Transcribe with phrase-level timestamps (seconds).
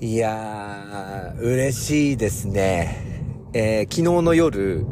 [0.00, 3.20] いやー、嬉しいですね。
[3.52, 4.86] えー、昨日の夜、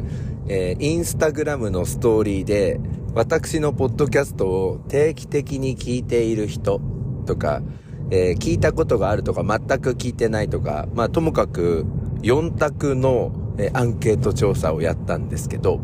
[0.49, 2.81] えー、インスタグラムのストーリーで、
[3.13, 6.81] 私のポッドキャストを定期的に聞いている人
[7.25, 7.61] とか、
[8.11, 11.85] えー、聞いたことがあるとか、全く聞いてないとか、まあ、ともかく、
[12.23, 15.79] 4択の、えアンケート調査をやったんですけど、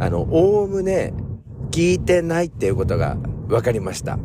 [0.00, 1.14] あの、おおむね、
[1.70, 3.14] 聞いてないっていうことが
[3.46, 4.18] 分かりました。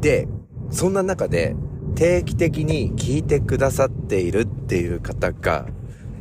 [0.00, 0.26] で、
[0.70, 1.54] そんな中で、
[1.96, 5.66] 定期的に聞いてくださっているっていう方が、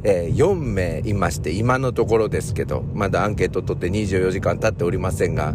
[0.04, 5.54] えー、4名いまして、今のところですけど、まだアンケート取って24時間経っておりませんが、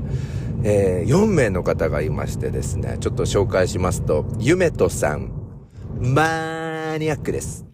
[0.62, 5.32] えー、4名の方がいましてですね、ちょっと紹介しますと、ゆめとさん、
[5.98, 7.64] マーニアックです。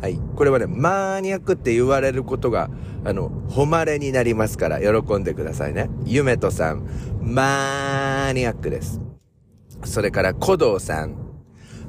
[0.00, 0.18] はい。
[0.34, 2.70] これはね、マーニアックって言われることが、
[3.04, 5.90] あの、誉れになりますから、喜んでくださいね。
[6.06, 6.88] ゆめとさん、
[7.20, 9.00] マーニアックです。
[9.84, 11.31] それから、古道さん、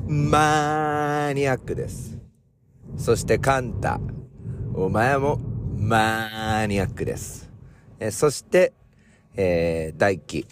[0.06, 2.18] マーニアックです。
[2.98, 4.02] そしてカンタ。
[4.74, 5.38] お前も
[5.78, 7.50] マーニアックです。
[8.00, 8.74] えそして、
[9.36, 10.46] えー、大輝。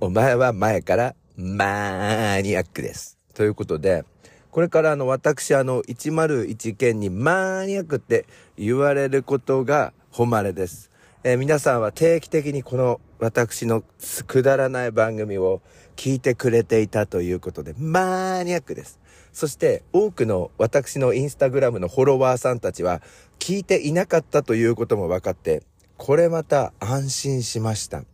[0.00, 3.18] お前は前からマーニアックです。
[3.32, 4.04] ということで、
[4.50, 8.26] これからあの私あの101件にマーニアックって
[8.58, 10.90] 言われることが誉れです。
[11.22, 13.82] えー、皆さんは定期的にこの私の
[14.26, 15.62] くだらない番組を
[15.96, 19.00] 聞いてくれていたということで、マニアックです。
[19.32, 23.02] そして多くの私のインスタグラムのフォロワーさんたちは
[23.40, 25.62] 聞いていなかったということも分かって、
[25.96, 28.04] これまた安心しました。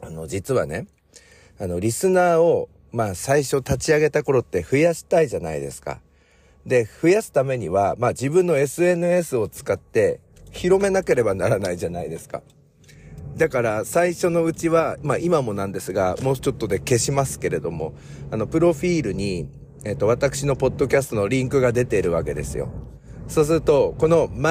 [0.00, 0.86] あの、実はね、
[1.58, 6.00] あの、リスナーを、まあ最初立ち上げた頃って増やしたいじゃないですか。
[6.66, 12.42] で、増やすためには、まあ自分の SNS を使って広めなければならないじゃないですか。
[13.36, 17.94] だから最初のうちは、まあ今もなんですが、もうちょっとで消しますけれども、
[18.30, 19.48] あの、プロフィールに、
[19.84, 22.68] えっ、と、私のポッドキャストのリンクが出ているわけですよ。
[23.28, 24.50] そうすると、このマ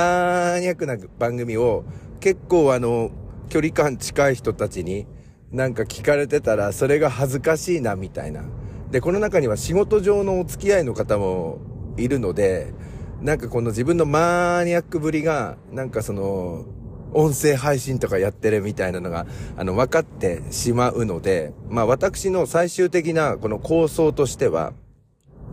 [0.53, 1.83] ーニアックな番組を
[2.19, 3.11] 結構あの、
[3.49, 5.05] 距離感近い人たちに
[5.51, 8.43] なんか聞かれてたら、それが恥ずかしいな、みたいな。
[8.91, 11.59] で、この中には仕事上のお付き合いの方も
[11.97, 12.73] いるので、
[13.21, 16.65] なんかこの自分のマーニアックぶりが、なんかその、
[17.13, 19.25] 音声配信とかやってるみたいなのが、
[19.57, 24.73] あの、分かってしまうので、まあ私の最終的なこの構想としては、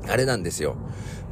[0.08, 0.76] あれなんですよ。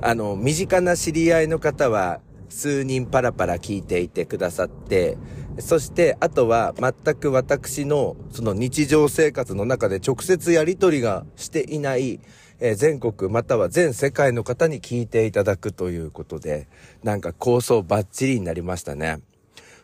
[0.01, 5.19] あの、身近な知り合いの方は、数人パラパラ聞いていてくださって、
[5.59, 12.21] そして、あとは全く私のその日常生活の中で直接やり取りがしていない、
[12.61, 16.69] えー、全国または全世界の方に聞いていただくということで、
[17.03, 19.19] なんか構想バッチリになりましたね。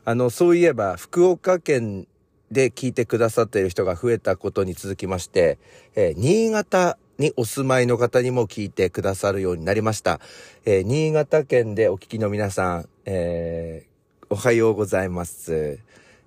[0.05, 2.07] あの、そういえば、福岡県
[2.51, 5.59] で聞いてくださっている人が増えたことに続きまして、
[5.95, 10.21] えー、新潟にお住まいの方にも聞いてくださるようになりました。
[10.65, 15.79] えー、新潟県でお聞きの皆さん、えー、おはようございます。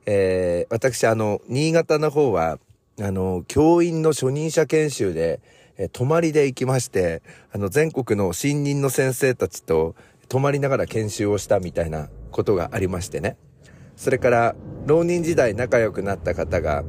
[0.05, 2.59] え、私、あの、新潟の方は、
[3.01, 5.39] あの、教員の初任者研修で、
[5.77, 9.95] え泊まりで行きまして、あの、全国の新任の先生たちと
[10.29, 13.37] 泊まりながら研修をしたみたいなことがありましてね。
[13.95, 14.55] それから、
[14.85, 16.83] 浪人時代仲良くなった方が、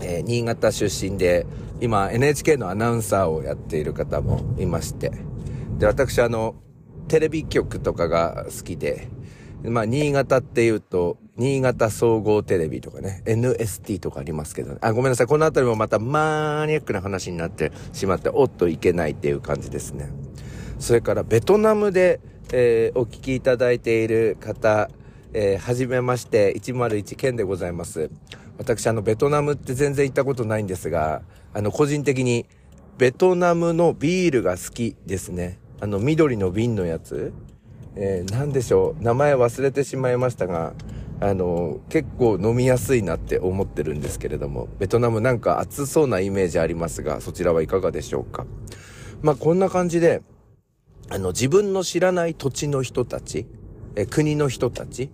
[0.00, 1.46] えー、新潟出身で、
[1.80, 5.12] 今 NHK のアナウンサーをやっている方もいまして、
[5.78, 6.54] で、私あの、
[7.08, 9.08] テレビ局とかが好きで、
[9.64, 14.78] まあ、新潟っていうと、新潟総合テレビとかね、NST とかありますけどね。
[14.80, 15.26] あ、ごめんなさい。
[15.26, 20.10] この辺りもまたマニアックな話になってしまって、おっといけないっていう感じですね。
[20.78, 22.20] それから、ベトナムで、
[22.52, 24.90] えー、お聞きいただいている方、
[25.36, 28.08] えー、はじめまして、101県でございます。
[28.56, 31.22] 私、あの、ベトナムって全然行ったことないんですが、
[31.52, 32.46] あの、個人的に、
[32.98, 35.58] ベトナムのビールが好きですね。
[35.80, 37.32] あの、緑の瓶のやつ。
[37.96, 39.02] えー、なんでしょう。
[39.02, 40.72] 名前忘れてしまいましたが、
[41.20, 48.46] あの、結構飲みやすいなって思ってるんですけれども、ベトナムなんか暑そうなイメージありますが、そちらはいかがでしょうか。
[49.20, 50.22] まあ、こんな感じで、
[51.08, 53.48] あの、自分の知らない土地の人たち、
[53.96, 55.10] え国の人たち、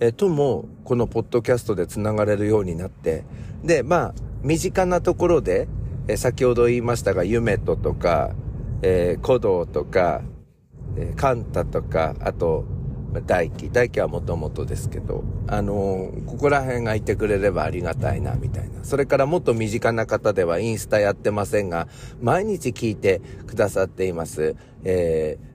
[0.00, 3.24] えとも、このポッドキャストで繋がれるようになって、
[3.64, 5.68] で、まあ、身近なところで、
[6.06, 8.30] え先ほど言いましたが、夢ととか、
[8.82, 10.22] えー、古道とか、
[10.96, 12.64] えー、カンタとか、あと、
[13.26, 13.70] 大輝。
[13.70, 18.84] 大輝はもともとですけど、あのー、ここら辺がいてくれればありがたいな、みたいな。
[18.84, 21.88] それからもっと身近な方ではインスタやってませんが、
[22.20, 24.54] 毎日聞いてくださっています。
[24.84, 25.47] えー、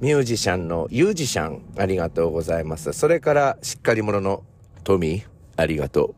[0.00, 2.92] ミュージシャンのユージシャン、ありがとうございます。
[2.92, 4.42] それから、しっかり者の
[4.82, 5.24] トミー、
[5.56, 6.14] ありがとう。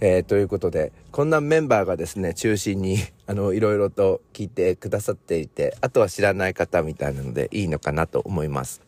[0.00, 8.80] えー、ということで、こんなメンバーがですね、中心に、 あの、いろいろと聞いてくださっていて、あとは知らない方みたいなのでいいのかなと思います。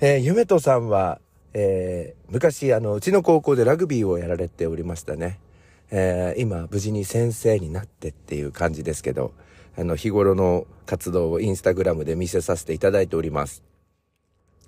[0.00, 1.20] えー、ゆめとさんは、
[1.52, 5.38] えー、昔、あの、うちの高校でラグビーをやられておりましたね。
[5.90, 9.32] えー、今、無事に先生になってっていう感じですけど、
[9.80, 13.62] あの、日頃の活動をインスタグラムで見せさせていただいております。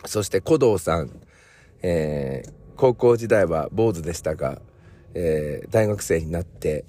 [0.06, 1.10] そして、古道さん、
[1.82, 4.62] えー、高校時代は坊主でしたが、
[5.12, 6.86] えー、大学生になって、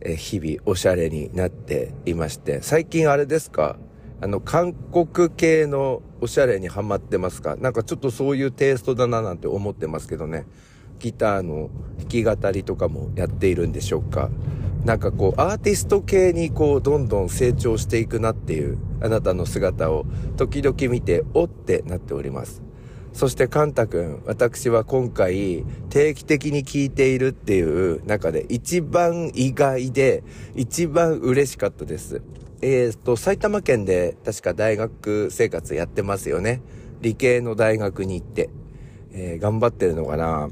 [0.00, 3.76] えー、日々おしゃれになっていまして、最近あれですか？
[4.22, 7.56] あの、韓国系のおしゃれにハマってますか？
[7.56, 10.46] なんかちょっとそういうテイストだななんて思ってますけどね。
[10.98, 11.68] ギターの
[11.98, 14.30] 弾き語りとかもやっているんでしょうか？
[14.86, 20.06] なんかこう、アーティスト系にこう、どんどん成長していくなっていう、あなたの姿を
[20.36, 22.62] 時々見て、おってなっております。
[23.12, 30.22] そしてカンタ君、私は今回定期的に聞いているっていう中で一番意外で
[30.54, 32.22] 一番嬉しかったです。
[32.62, 36.62] えーと、埼玉県で確か大学生活やってますよね。
[37.00, 38.50] 理系の大学に行って、
[39.12, 40.48] えー、頑張ってるのかな。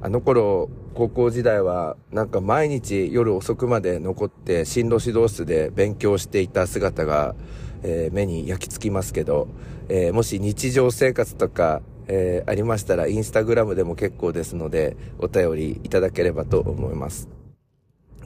[0.00, 7.34] あの頃、高校時代はなんか毎日夜遅くまで残って進路指導室で勉強していた姿が、
[7.82, 9.48] えー、目に焼き付きますけど、
[9.88, 17.28] えー、もし日常生活とかえー、ありましたら、インスタグラムでも結構ですので、お便りいただければと思います。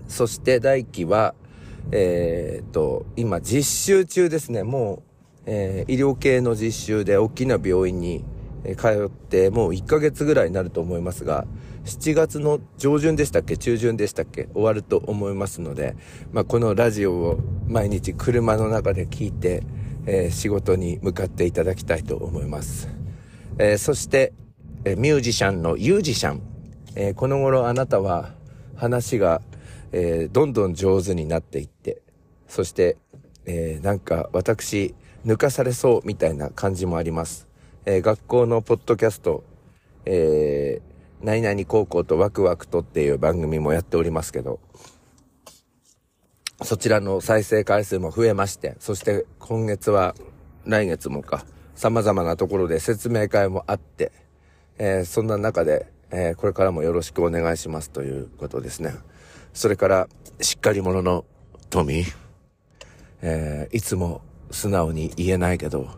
[0.09, 1.35] そして、大輝は、
[1.93, 4.63] えー、と、今、実習中ですね。
[4.63, 5.03] もう、
[5.47, 8.25] え、医療系の実習で大きな病院に
[8.65, 11.47] え通って、もう1ヶ月ぐらいになると思いますが、
[11.85, 15.97] 7月の上旬でしたっけ中旬でしたっけ終わると思いますので、
[16.33, 19.63] まあ、このラジオを毎日車の中で聞いて、
[20.07, 22.89] えー、仕事に向かっていただきたいと思います。
[23.59, 24.33] えー、そして、
[24.85, 26.43] えー、ミュージシャンのユージシャン。
[26.95, 28.35] えー、この頃あなたは
[28.77, 29.41] 話が、
[29.91, 32.03] えどんどん上手になっていって、
[32.47, 32.99] そして、
[33.47, 34.95] えなんか私、
[35.25, 37.48] 抜かされそうみたいな感じもあります。
[37.91, 39.43] え学校のポッドキャスト、
[40.05, 40.83] え
[41.23, 44.61] 何々高校とワクワクとっていう番組もやっておりますけど、
[46.63, 50.15] そちらの再生回数も増えまして、そして今月は
[50.67, 51.47] 来月もか、
[51.77, 54.13] 様々なところで説明会もあって、
[54.77, 58.93] えー、そんな中で、えー、これからもよろしくお願いしますということですね。
[59.55, 60.09] それから、
[60.43, 61.25] しっかり者の
[61.71, 62.15] トミー、
[63.23, 64.21] えー、いつも
[64.51, 65.89] 素直に言えないけど、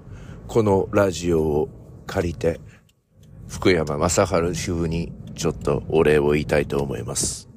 [0.47, 1.69] このラジオを
[2.11, 2.61] 借りて、
[3.49, 7.49] 福山雅治風にちょっとお礼を言いたいと思います。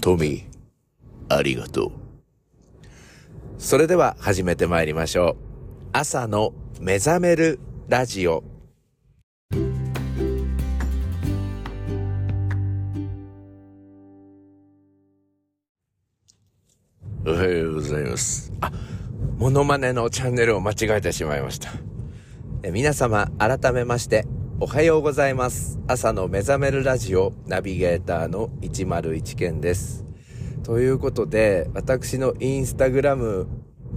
[0.00, 1.92] トミー、ありがとう。
[3.58, 5.36] それでは始めてまいりましょう。
[5.92, 8.42] 朝の目覚めるラジオ
[17.26, 18.50] おはようございます。
[18.62, 18.72] あ、
[19.36, 21.72] モノマネのチャンネルを間違えてしまいました。
[22.72, 24.26] 皆様、改めまして、
[24.58, 25.78] おはようございます。
[25.86, 30.04] 朝の目覚めるラジオナビゲーターの101健です。
[30.64, 33.46] ということで、私のインスタグラム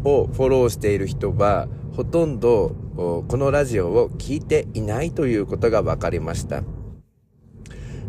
[0.04, 6.62] をフォローしている人は、ほとんどこのラジオを聞いていないということが分かりました。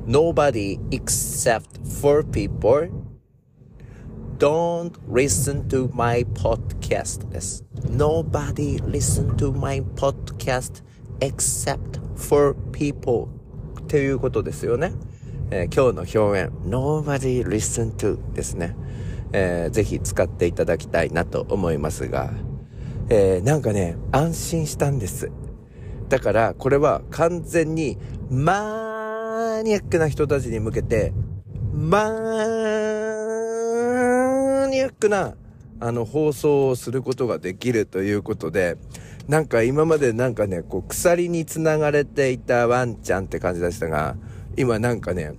[0.06, 2.90] Nobody except four people
[4.40, 7.62] don't listen to my podcast です。
[7.90, 10.82] Nobody listen to my podcast
[11.20, 13.28] except for people
[13.82, 14.94] っていうことですよね。
[15.50, 18.74] えー、今日の表現 Nobody listen to ですね。
[19.34, 22.32] えー、ぜひ使っていただきたいなと思いますが、
[23.10, 25.30] えー、なんかね、安心したんです。
[26.08, 27.98] だから、これは完全に、
[28.30, 31.12] マニアックな人たちに向けて、
[31.74, 32.59] マニアック
[35.08, 35.34] な、
[35.80, 38.76] あの、放送をすることができるということで、
[39.28, 44.16] なんか今までなんかね、こう、鎖に繋がれていたワンちゃんって感じでしたが、
[44.56, 45.34] 今なんかね、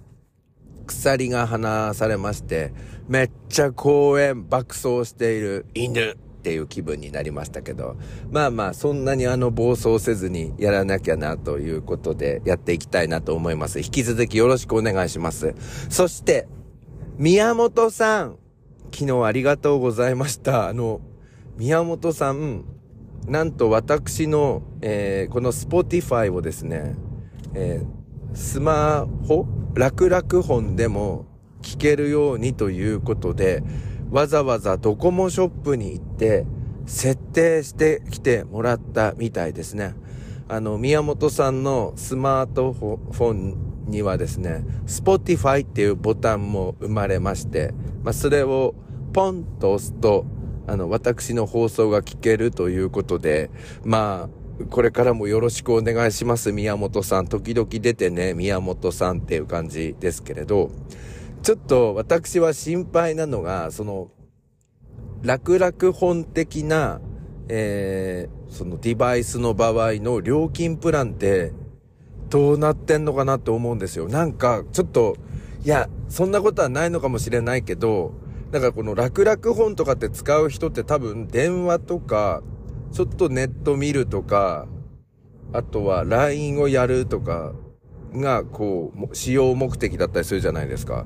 [0.87, 2.73] 鎖が離されまして、
[3.07, 7.97] めっちゃ公園爆走している犬っていう気分になりましたけど、
[8.31, 13.79] まあまあ、そんなにあの暴走せずにやらなきゃなということでやっていきたいなと思います。
[13.79, 15.53] 引き続きよろしくお願いします。
[15.89, 16.47] そして、
[17.17, 18.37] 宮本さん、
[18.93, 20.67] 昨日ありがとうございました。
[20.67, 21.01] あの、
[21.57, 22.65] 宮本さん、
[23.27, 26.95] なんと私の、えー、この Spotify をですね、
[27.53, 29.45] えー、スマホ
[29.75, 31.25] 楽々本でも
[31.61, 33.63] 聞けるようにということで、
[34.09, 36.45] わざわざドコモショップに行って、
[36.85, 39.93] 設定してきてもらったみたいですね。
[40.49, 47.73] あの、宮本さんのスマートフォンにはですね、Spotify っていうボタンも生まれまして、
[48.03, 48.75] まあ、それを
[49.13, 50.25] ポンと押すと、
[50.67, 53.49] あの、私の放送が聞けるということで、
[53.83, 57.27] まあ、これからもよろしくお願いします、宮本さん。
[57.27, 60.69] 時々出てね、宮本さんっていう感じですけれど、
[61.41, 64.11] ちょっと私は心配なのが、その、
[65.23, 67.01] 楽々本的な、
[67.47, 71.51] えー、そのデバイスの場合の料金プランって
[72.31, 74.07] どうなってんのかなって思うんですよ。
[74.07, 75.17] なんか、ちょっと、
[75.63, 78.13] いや、そんなことはないのかもしれないけど、
[78.51, 82.41] なんかこの楽々本とかって使う人って多分電話とか、
[82.93, 84.67] ちょっとネット見るとか、
[85.53, 87.53] あとは LINE をやるとか
[88.13, 91.05] が、こう、使用目的だったりするじゃないですか。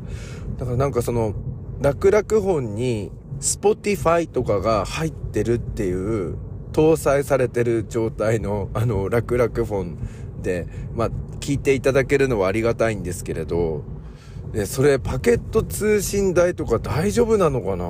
[0.57, 1.33] だからなんかその、
[1.81, 6.37] 楽々本に Spotify とかが入ってるっていう、
[6.71, 9.97] 搭載されてる状態の、あの、楽々本、
[10.93, 11.09] まあ、
[11.39, 13.83] 聞いていただけるのはありがたいんですけれど、
[14.53, 17.85] で、それパケット通信代とか大丈夫なのかな？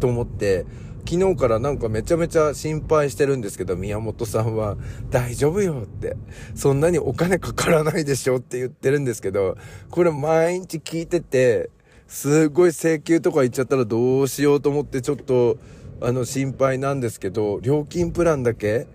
[0.00, 0.64] と思って、
[1.08, 4.76] 昨日からなんかめちゃめちゃ心配してるんですけど、宮本さんは
[5.10, 6.16] 大丈夫よって、
[6.54, 9.56] そんなにお金かからないでしょって言ってるんですけど、
[9.90, 11.70] これ毎日聞いてて、
[12.08, 15.58] すごい請求とか言っちゃったらどうしようと思ってちょっと、
[16.00, 18.86] あの心配なんですけど、料金プランだけ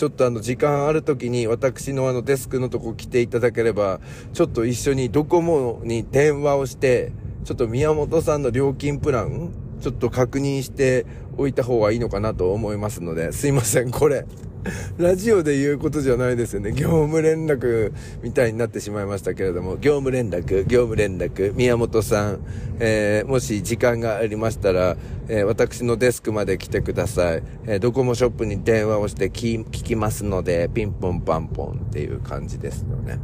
[0.00, 4.00] ちょっとあの時間ある時に私のあのデスクのとこ来ていただければ、
[4.32, 7.12] ちょっと一緒にドコモに電話をして、
[7.44, 11.04] ちょっと宮本さんの料金プラン、ちょっと確認して
[11.40, 14.26] おいた方がいいのかなと思いますので、すいません、これ。
[14.98, 16.72] ラジオで言うことじゃないですよね。
[16.72, 17.92] 業務連絡
[18.22, 22.40] みたいになってしまいましたけれども、業務連絡、業務連絡、宮本さん、
[22.78, 27.42] えー、もし時間がありましたら、えー、私のデスクまで来てください。
[27.66, 33.18] えー、ドコモショップに電話をして聞きますので、ピンポンパンポンっていう感じですよね。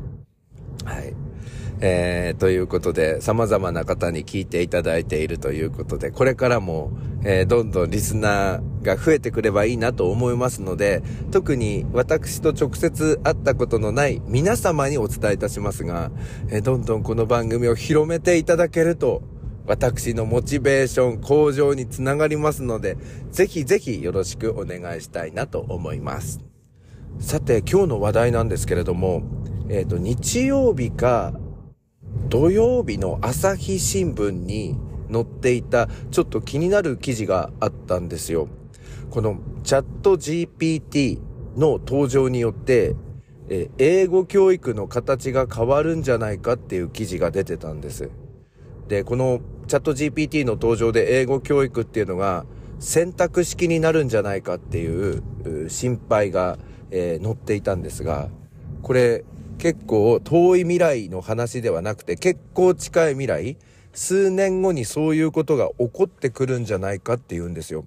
[0.85, 1.15] はい。
[1.81, 6.91] えー、ということで、様々な方に聞いていただいているということで、これからも、
[7.23, 16.11] えー、どんどんリスナーが増えてくればいいなと思いますので、特に私と直接会ったことのない皆様にお伝えいたしますが、
[16.49, 19.23] えー、どんどんこの番組を広めていただけると、
[19.67, 22.97] 私のモチベーション向上につながりますので、
[23.33, 26.41] ぜひぜひよろしくお願いしたいなと思います。
[27.19, 29.23] さて、今日の話題なんですけれども、
[29.69, 31.35] えっ、ー、と、日曜日か
[32.29, 34.77] 土曜日の朝日新聞に
[35.13, 38.49] 載っていたちょっと気になる記事があったんですよ。
[39.11, 41.21] このチャット GPT
[41.57, 42.97] の登場によって、
[43.49, 48.11] え英語教育の形が変わるんじゃないかっていう記事が出てたんです。
[48.89, 52.45] で、このチャット GPT の登場で英語教育っていうのが
[52.81, 55.23] 選択式になるんじゃないかっていう
[55.69, 56.59] 心配が、
[56.91, 58.29] えー、載っていたんですが、
[58.83, 59.25] これ
[59.59, 63.57] 結構遠い未来の話ではなくて結構近い未来、
[63.93, 67.87] 数年後にそういうことが起こってくるんじゃないかっていうんですよ。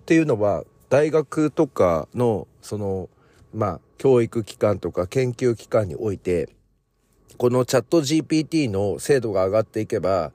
[0.00, 3.08] っていうのは、大学とかの、その、
[3.54, 6.50] まあ、教育機関とか研究機関において、
[7.38, 10.32] このチャット GPT の精度が上がっていけば、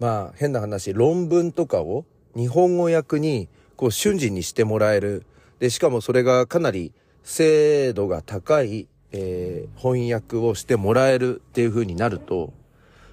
[0.00, 2.04] まあ、変な話、論文とかを
[2.36, 5.24] 日本語訳に、こう、瞬時にしてもらえる。
[5.60, 6.92] で、しかもそれがかなり
[7.22, 12.52] 精度が高いえー、翻訳をしてもらえるっていう風になると、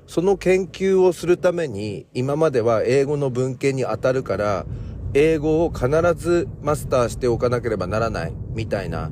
[0.06, 4.66] その研究をするために、今までは英語の文献に当たるから、
[5.14, 9.12] 英語を必ずマスターしておかなければならない、みたいな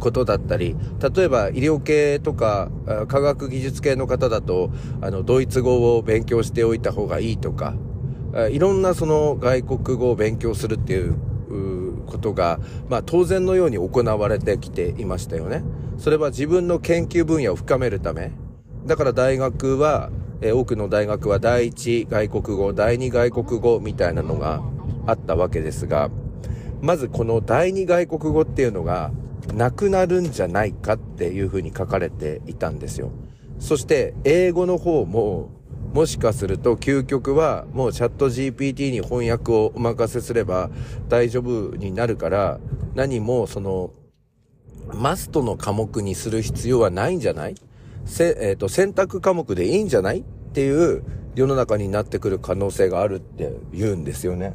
[0.00, 0.74] ことだったり、
[1.14, 2.68] 例えば医療系とか
[3.06, 7.74] 科学技術系の方だと、あの、ドイツ語を勉強しておいた方がいいとか、
[8.50, 11.14] いろんなその外国語を勉強するっていう
[12.06, 15.62] ことが、まあ当然のように行われてきていましたよね。
[16.04, 18.30] それは自分の研究分野を深めるため。
[18.84, 20.10] だから大学は、
[20.42, 24.62] え、多くの大学は第一外国語、第二外国語みたいなのが
[25.06, 26.10] あったわけですが、
[26.82, 29.12] まずこの第二外国語っていうのが
[29.54, 33.10] なくなるんじゃないかっていうふうに書かれていたんですよ。
[33.58, 35.48] そして英語の方も
[35.94, 40.68] もしかすると究極はもうチャット GPT に翻訳をお任せすれば
[41.08, 42.60] 大丈夫になるから
[42.94, 43.90] 何もその
[44.92, 47.54] マストの科目にする必要はないんじゃない？
[48.04, 50.20] せ、えっ、ー、と、選択科目でいいんじゃない？
[50.20, 50.22] っ
[50.52, 51.02] ていう
[51.34, 54.54] 世の中になってくる可能性があるって言うんですよね。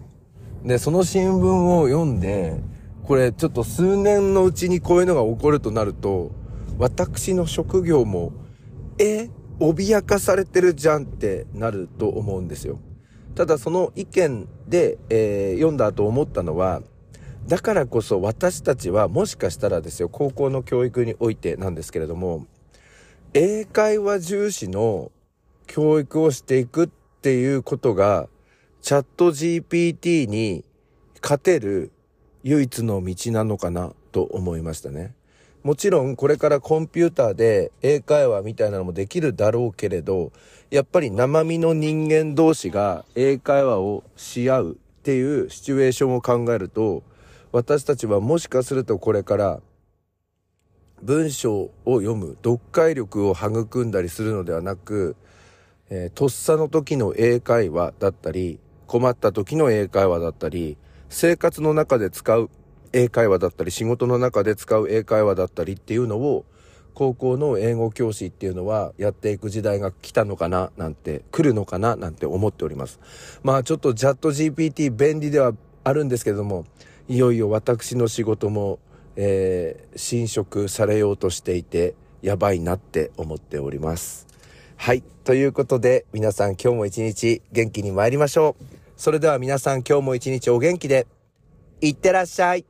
[0.64, 2.62] で、その新聞を読んで、
[3.04, 6.32] これちょっと数年のうちにこういうのが起こるとなると、
[6.78, 8.32] 私の職業も、
[8.98, 9.30] え？
[9.60, 12.80] 脅かされてるじゃんってなると思うんですよ。
[13.36, 16.82] ただその意見で、えー、読んだ後思ったのは、
[17.50, 22.46] だからこそ私たちはもしかしたらですよ、高校の教育においてなんですけれども、
[23.34, 25.12] 英会話重視の
[25.66, 26.90] 教育をしていくっ
[27.24, 28.30] ていうことが、
[28.84, 30.64] チャット GPT に
[31.24, 31.92] 勝てる
[32.44, 35.16] 唯一の道なのかなと思いましたね。
[35.64, 40.32] もちろんこれからコンピューターで英会話みたいなのもできるだろうけれど、
[40.70, 47.02] やっぱり生身の人間同士が英会話をし合うっていうシチュエーションを考えると、
[47.52, 49.62] 私たちはもしかするとこれから
[51.02, 55.16] 文章を読む読解力を育んだりするのではなく、
[55.90, 60.78] えー、とっさの時の英会話だったり、困った時の英会話だったり、
[61.10, 62.50] 生活の中で使う
[62.94, 66.46] 英会話だったり、仕事の中で使う英会話だったりっていうのを、
[66.94, 73.00] 高校の英語教師っていうのはやっていく時代が来たのかななんて、来るのかななんて思っております。
[73.42, 75.54] まあちょっとチャット GPT 便利では
[75.86, 76.66] あるんですけれども、
[77.10, 78.78] いよいよ私の仕事も、
[79.16, 84.28] えー、侵食されようとしていて、やばいなって思っております。
[84.78, 85.02] はい。
[85.24, 88.64] ということで、皆さん今日も一日元気に参りましょう。
[88.96, 91.08] それでは皆さん今日も一日お元気で、
[91.82, 92.66] いってらっしゃい。